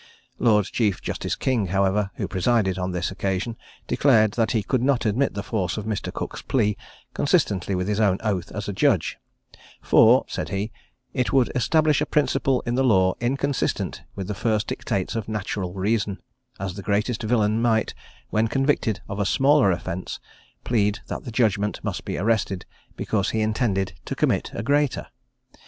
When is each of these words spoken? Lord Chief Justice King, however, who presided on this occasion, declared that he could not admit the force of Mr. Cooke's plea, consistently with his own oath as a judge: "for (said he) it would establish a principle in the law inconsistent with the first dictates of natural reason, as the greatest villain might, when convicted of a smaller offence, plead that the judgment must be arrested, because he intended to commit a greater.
Lord 0.39 0.65
Chief 0.65 0.99
Justice 0.99 1.35
King, 1.35 1.67
however, 1.67 2.09
who 2.15 2.27
presided 2.27 2.79
on 2.79 2.89
this 2.91 3.11
occasion, 3.11 3.55
declared 3.85 4.31
that 4.31 4.49
he 4.49 4.63
could 4.63 4.81
not 4.81 5.05
admit 5.05 5.35
the 5.35 5.43
force 5.43 5.77
of 5.77 5.85
Mr. 5.85 6.11
Cooke's 6.11 6.41
plea, 6.41 6.75
consistently 7.13 7.75
with 7.75 7.87
his 7.87 7.99
own 7.99 8.17
oath 8.23 8.51
as 8.51 8.67
a 8.67 8.73
judge: 8.73 9.17
"for 9.79 10.25
(said 10.27 10.49
he) 10.49 10.71
it 11.13 11.31
would 11.31 11.51
establish 11.53 12.01
a 12.01 12.07
principle 12.07 12.63
in 12.65 12.73
the 12.73 12.83
law 12.83 13.13
inconsistent 13.19 14.01
with 14.15 14.25
the 14.27 14.33
first 14.33 14.65
dictates 14.65 15.15
of 15.15 15.29
natural 15.29 15.75
reason, 15.75 16.17
as 16.59 16.73
the 16.73 16.81
greatest 16.81 17.21
villain 17.21 17.61
might, 17.61 17.93
when 18.31 18.47
convicted 18.47 19.01
of 19.07 19.19
a 19.19 19.23
smaller 19.27 19.69
offence, 19.69 20.19
plead 20.63 20.97
that 21.09 21.25
the 21.25 21.31
judgment 21.31 21.79
must 21.83 22.05
be 22.05 22.17
arrested, 22.17 22.65
because 22.97 23.29
he 23.29 23.41
intended 23.41 23.93
to 24.05 24.15
commit 24.15 24.49
a 24.55 24.63
greater. 24.63 25.09